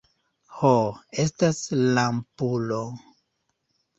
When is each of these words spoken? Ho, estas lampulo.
Ho, 0.59 0.71
estas 1.23 1.59
lampulo. 1.97 2.79